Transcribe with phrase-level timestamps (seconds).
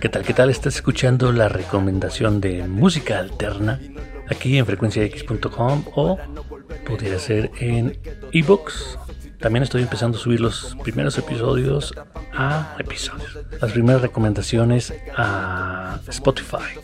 [0.00, 0.22] ¿Qué tal?
[0.22, 0.50] ¿Qué tal?
[0.50, 3.80] Estás escuchando la recomendación de música alterna
[4.28, 6.18] aquí en frecuenciax.com o
[6.86, 7.98] pudiera ser en
[8.32, 8.98] ebooks.
[9.40, 11.92] También estoy empezando a subir los primeros episodios
[12.32, 13.38] a episodios.
[13.60, 16.78] Las primeras recomendaciones a Spotify.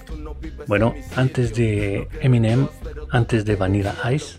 [0.66, 2.66] Bueno, antes de Eminem,
[3.10, 4.38] antes de Vanilla Ice,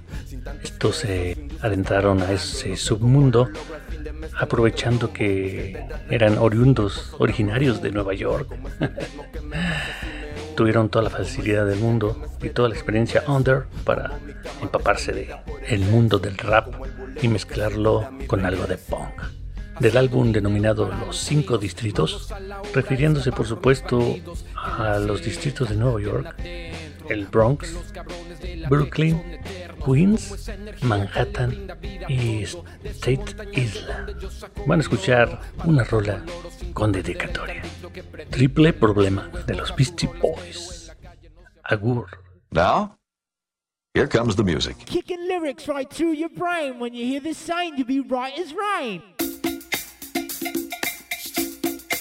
[0.63, 3.49] estos se adentraron a ese submundo
[4.38, 8.55] aprovechando que eran oriundos, originarios de Nueva York.
[10.55, 14.20] Tuvieron toda la facilidad del mundo y toda la experiencia under para
[14.62, 15.36] empaparse de
[15.68, 16.68] el mundo del rap
[17.22, 19.22] y mezclarlo con algo de punk.
[19.80, 22.32] Del álbum denominado Los Cinco Distritos,
[22.74, 24.16] refiriéndose por supuesto
[24.55, 26.35] a los distritos de Nueva York,
[27.10, 27.76] el Bronx,
[28.70, 29.21] Brooklyn,
[29.85, 30.49] Queens,
[30.81, 31.67] Manhattan
[32.07, 34.15] y State Island.
[34.65, 36.23] Van a escuchar una rola
[36.73, 37.62] con dedicatoria.
[38.29, 40.91] Triple problema de los Beastie Boys.
[41.63, 42.07] Agur.
[42.51, 42.98] Now,
[43.93, 44.77] here comes the music.
[44.85, 46.79] Kicking lyrics right through your brain.
[46.79, 49.01] When you hear this sign, you be right as rain.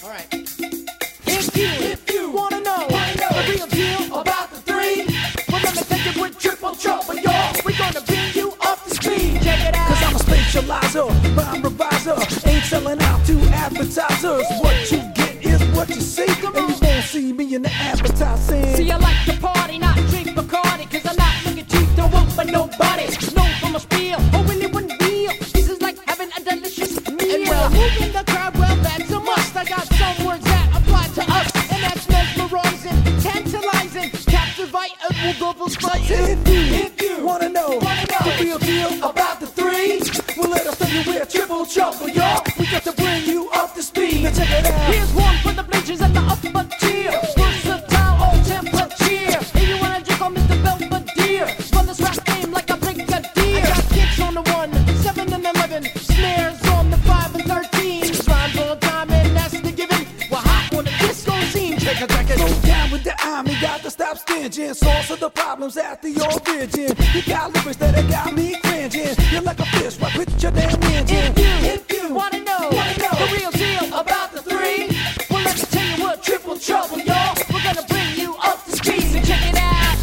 [0.02, 0.42] All right.
[10.92, 12.48] Spatializer, rhyme reviser.
[12.48, 14.44] Ain't selling out to advertisers.
[14.60, 16.22] What you get is what you see.
[16.22, 18.76] And you won't see me in the advertising.
[18.76, 22.30] See, I like to party, not drink Bacardi, cause I'm not looking cheap, don't want
[22.32, 23.06] for nobody.
[23.34, 25.32] No from a spiel, oh, really one deal.
[25.52, 27.34] This is like having a delicious meal.
[27.34, 29.56] And well, moving the crowd, well, that's a must.
[29.56, 35.54] I got some words that apply to us, and that's mesmerizing, tantalizing, captivate, and will
[35.54, 35.66] double.
[35.66, 36.54] If you,
[36.84, 39.21] if you wanna know, the real deal about
[41.76, 42.41] we're triple trouble, y'all.
[64.52, 64.74] Stinging.
[64.74, 66.96] Source of the problems at the origin.
[67.14, 69.14] You got lyrics that have got me cringing.
[69.30, 71.32] You're like a fish, right with your damn engine.
[71.36, 74.88] If you, if you wanna know, wanna know the real deal about the three,
[75.30, 77.34] well let me tell you what triple trouble, y'all.
[77.52, 79.02] We're gonna bring you up to speed.
[79.02, 79.98] So check it out.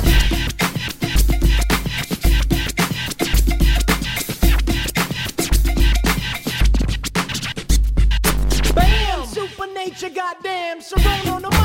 [8.75, 9.25] Bam!
[9.25, 10.81] Super nature, goddamn.
[10.81, 11.58] Surround on the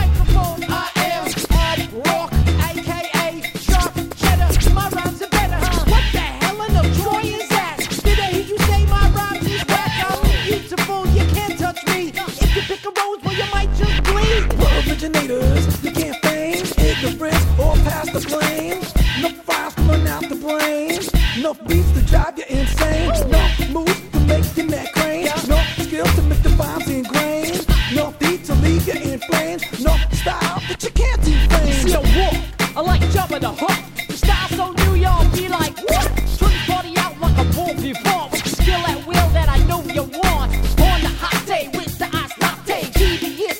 [15.04, 18.80] originators, you can't feign ignorance or pass the blame.
[19.20, 21.00] No files coming out the brain,
[21.42, 23.43] no beats to drive you insane, no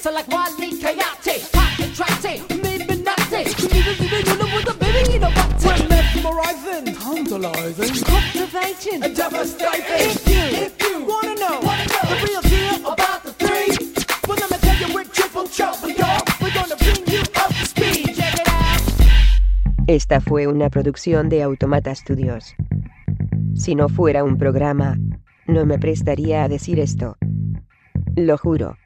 [0.07, 1.41] I like Wally Coyote.
[1.55, 3.45] Hot and trite, maybe not say.
[3.45, 5.49] You need to be with the baby, you know what?
[5.65, 9.03] We're mesmerizing, tantalizing, Cultivating.
[9.03, 9.81] and devastating.
[9.89, 13.73] If you, if you wanna know, the real deal about the three,
[14.29, 16.21] well, let me tell you we're triple trouble, y'all.
[16.39, 18.15] We're gonna bring you up to speed.
[18.15, 19.89] Check it out.
[19.89, 22.55] Esta fue una producción de Automata Studios.
[23.55, 24.99] Si no fuera un programa,
[25.47, 27.17] no me prestaría a decir esto.
[28.17, 28.77] Lo juro.